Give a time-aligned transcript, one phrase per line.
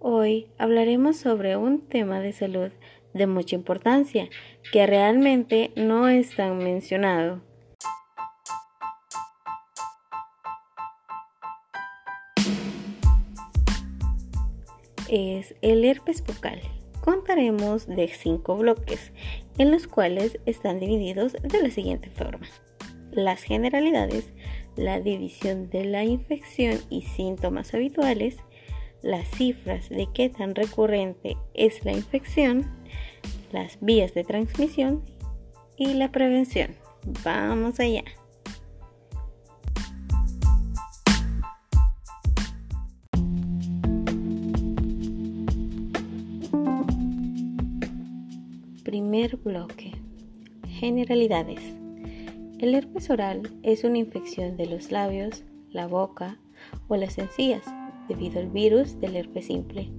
[0.00, 2.70] Hoy hablaremos sobre un tema de salud
[3.14, 4.28] de mucha importancia
[4.70, 7.40] que realmente no es tan mencionado.
[15.08, 16.60] Es el herpes bucal.
[17.00, 19.12] Contaremos de cinco bloques
[19.58, 22.46] en los cuales están divididos de la siguiente forma.
[23.10, 24.32] Las generalidades,
[24.76, 28.36] la división de la infección y síntomas habituales,
[29.08, 32.70] las cifras de qué tan recurrente es la infección,
[33.52, 35.02] las vías de transmisión
[35.78, 36.76] y la prevención.
[37.24, 38.04] Vamos allá.
[48.84, 49.92] Primer bloque.
[50.66, 51.62] Generalidades.
[52.58, 56.38] El herpes oral es una infección de los labios, la boca
[56.88, 57.62] o las encías
[58.08, 59.90] debido al virus del herpes simple.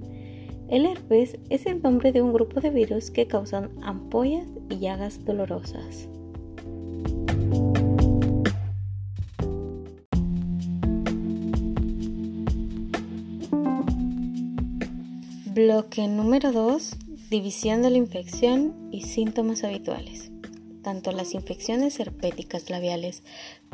[0.69, 5.25] El herpes es el nombre de un grupo de virus que causan ampollas y llagas
[5.25, 6.09] dolorosas.
[15.53, 16.97] Bloque número 2.
[17.29, 20.31] División de la infección y síntomas habituales.
[20.83, 23.23] Tanto las infecciones herpéticas labiales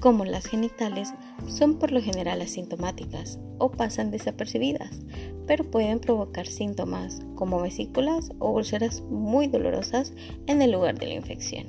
[0.02, 1.14] como las genitales
[1.47, 5.02] son por lo general asintomáticas o pasan desapercibidas,
[5.45, 10.14] pero pueden provocar síntomas como vesículas o úlceras muy dolorosas
[10.47, 11.67] en el lugar de la infección.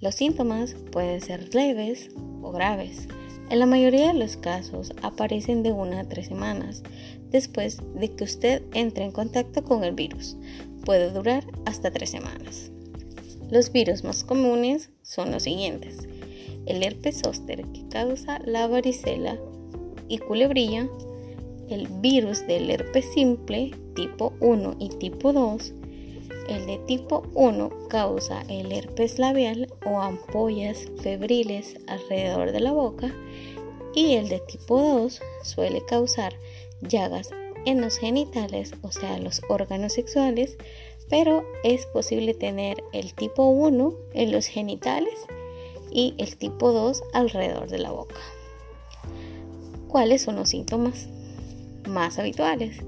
[0.00, 3.08] Los síntomas pueden ser leves o graves.
[3.50, 6.84] En la mayoría de los casos aparecen de una a tres semanas
[7.30, 10.36] después de que usted entre en contacto con el virus.
[10.84, 12.70] Puede durar hasta tres semanas.
[13.50, 16.08] Los virus más comunes son los siguientes.
[16.66, 19.38] El herpes zóster que causa la varicela
[20.08, 20.88] y culebrilla,
[21.68, 25.72] el virus del herpes simple tipo 1 y tipo 2,
[26.48, 33.12] el de tipo 1 causa el herpes labial o ampollas febriles alrededor de la boca.
[33.94, 36.34] Y el de tipo 2 suele causar
[36.82, 37.30] llagas
[37.66, 40.56] en los genitales, o sea, los órganos sexuales,
[41.10, 45.14] pero es posible tener el tipo 1 en los genitales
[45.90, 48.20] y el tipo 2 alrededor de la boca.
[49.88, 51.08] ¿Cuáles son los síntomas
[51.88, 52.78] más habituales?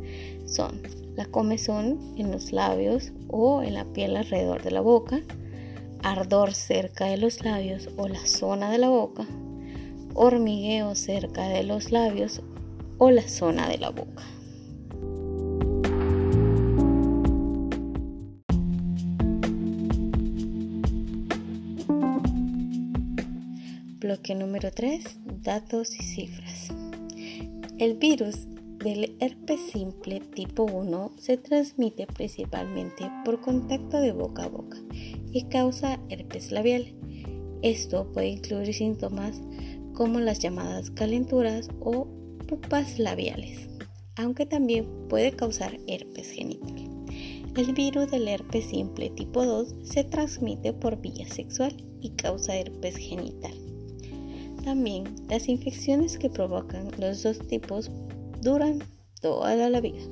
[0.46, 0.80] Son
[1.16, 5.20] la comezón en los labios o en la piel alrededor de la boca,
[6.02, 9.26] ardor cerca de los labios o la zona de la boca,
[10.14, 12.40] hormigueo cerca de los labios
[12.98, 14.22] o la zona de la boca.
[24.30, 25.18] Número 3.
[25.42, 26.68] Datos y cifras.
[27.78, 28.46] El virus
[28.82, 34.78] del herpes simple tipo 1 se transmite principalmente por contacto de boca a boca
[35.32, 36.94] y causa herpes labial.
[37.60, 39.38] Esto puede incluir síntomas
[39.92, 42.06] como las llamadas calenturas o
[42.46, 43.68] pupas labiales,
[44.16, 46.88] aunque también puede causar herpes genital.
[47.56, 52.96] El virus del herpes simple tipo 2 se transmite por vía sexual y causa herpes
[52.96, 53.61] genital.
[54.64, 57.90] También las infecciones que provocan los dos tipos
[58.40, 58.82] duran
[59.20, 60.02] toda la vida.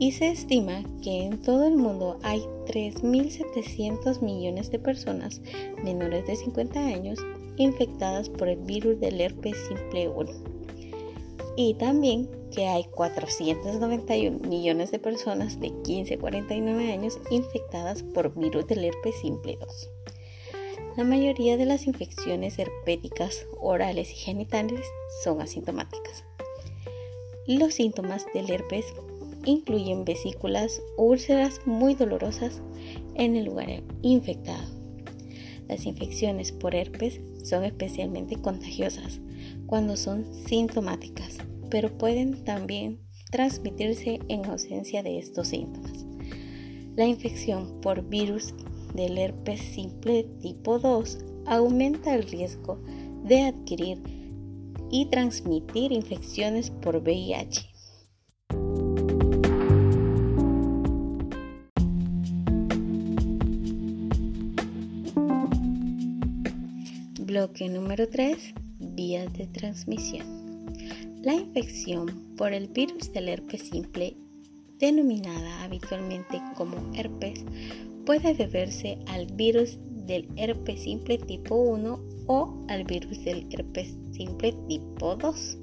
[0.00, 5.40] Y se estima que en todo el mundo hay 3.700 millones de personas
[5.82, 7.18] menores de 50 años
[7.56, 10.30] infectadas por el virus del herpes simple 1.
[11.56, 18.32] Y también que hay 491 millones de personas de 15 a 49 años infectadas por
[18.38, 19.90] virus del herpes simple 2.
[20.98, 24.84] La mayoría de las infecciones herpéticas orales y genitales
[25.22, 26.24] son asintomáticas.
[27.46, 28.84] Los síntomas del herpes
[29.44, 32.62] incluyen vesículas úlceras muy dolorosas
[33.14, 34.66] en el lugar infectado.
[35.68, 39.20] Las infecciones por herpes son especialmente contagiosas
[39.66, 41.38] cuando son sintomáticas,
[41.70, 42.98] pero pueden también
[43.30, 46.06] transmitirse en ausencia de estos síntomas.
[46.96, 48.52] La infección por virus
[48.94, 52.78] del herpes simple tipo 2 aumenta el riesgo
[53.24, 54.02] de adquirir
[54.90, 57.68] y transmitir infecciones por VIH.
[67.20, 68.54] Bloque número 3.
[68.80, 70.26] Vías de transmisión.
[71.22, 74.16] La infección por el virus del herpes simple,
[74.78, 77.44] denominada habitualmente como herpes,
[78.08, 79.76] puede deberse al virus
[80.06, 85.58] del herpes simple tipo 1 o al virus del herpes simple tipo 2.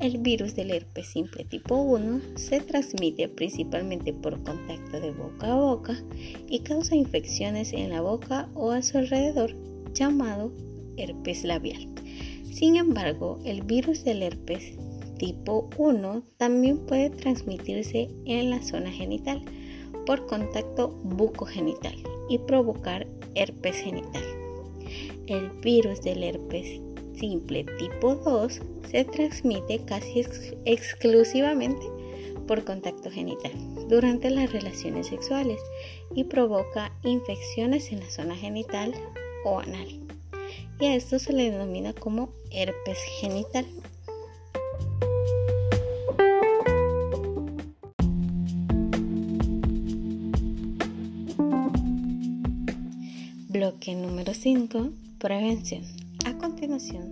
[0.00, 5.56] El virus del herpes simple tipo 1 se transmite principalmente por contacto de boca a
[5.56, 6.04] boca
[6.46, 9.56] y causa infecciones en la boca o a su alrededor,
[9.94, 10.52] llamado
[10.98, 11.88] herpes labial.
[12.52, 14.76] Sin embargo, el virus del herpes
[15.16, 19.42] tipo 1 también puede transmitirse en la zona genital
[20.04, 21.96] por contacto bucogenital
[22.28, 24.24] y provocar herpes genital.
[25.26, 26.80] El virus del herpes
[27.14, 28.60] simple tipo 2
[28.90, 30.24] se transmite casi
[30.64, 31.86] exclusivamente
[32.46, 33.52] por contacto genital
[33.88, 35.60] durante las relaciones sexuales
[36.14, 38.92] y provoca infecciones en la zona genital
[39.44, 40.00] o anal.
[40.80, 43.66] Y a esto se le denomina como herpes genital.
[53.90, 54.90] Número 5.
[55.18, 55.82] Prevención.
[56.24, 57.10] A continuación,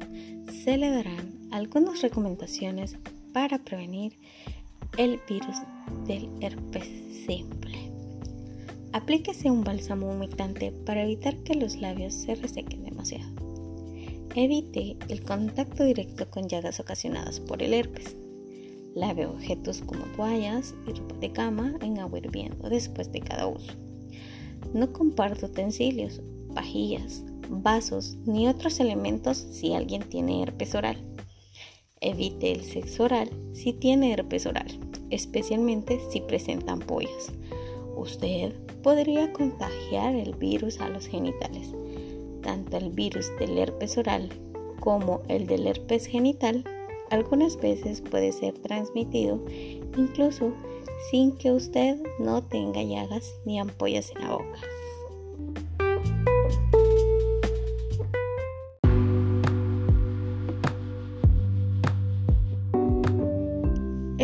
[0.62, 2.96] se le darán algunas recomendaciones
[3.32, 4.16] para prevenir
[4.96, 5.56] el virus
[6.06, 6.86] del herpes
[7.26, 7.90] simple.
[8.92, 13.28] Aplíquese un bálsamo humectante para evitar que los labios se resequen demasiado.
[14.36, 18.14] Evite el contacto directo con llagas ocasionadas por el herpes.
[18.94, 23.72] Lave objetos como toallas y ropa de cama en agua hirviendo después de cada uso.
[24.72, 26.20] No comparta utensilios,
[26.54, 30.96] vajillas, vasos ni otros elementos si alguien tiene herpes oral.
[32.00, 34.66] Evite el sexo oral si tiene herpes oral,
[35.10, 37.32] especialmente si presenta ampollas.
[37.96, 41.74] Usted podría contagiar el virus a los genitales.
[42.42, 44.30] Tanto el virus del herpes oral
[44.80, 46.64] como el del herpes genital
[47.10, 49.44] algunas veces puede ser transmitido
[49.96, 50.54] incluso
[51.10, 54.60] sin que usted no tenga llagas ni ampollas en la boca.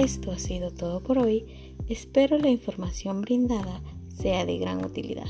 [0.06, 1.75] Esto ha sido todo por hoy.
[1.88, 5.26] Espero la información brindada sea de gran utilidad.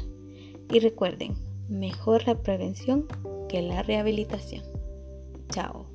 [0.71, 1.35] Y recuerden,
[1.67, 3.07] mejor la prevención
[3.49, 4.63] que la rehabilitación.
[5.49, 5.86] Chao.